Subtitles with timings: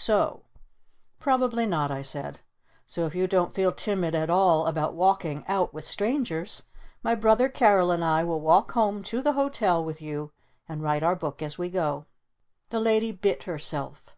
[0.00, 0.44] So"
[1.18, 2.38] "Probably not," I said.
[2.86, 6.62] "So if you don't feel timid at all about walking out with strangers,
[7.02, 10.30] my brother Carol and I will walk home to the Hotel with you
[10.68, 12.06] and write our book as we go."
[12.70, 14.14] The Lady bit herself.